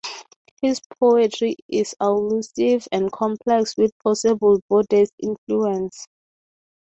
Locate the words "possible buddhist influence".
3.99-6.07